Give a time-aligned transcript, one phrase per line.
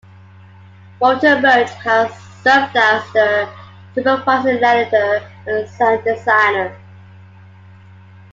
[0.99, 3.47] Walter Murch served as the
[3.93, 6.75] supervising editor and sound designer.